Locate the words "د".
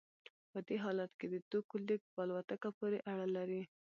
1.33-1.35